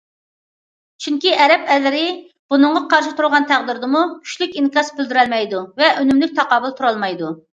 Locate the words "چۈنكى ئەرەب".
1.05-1.67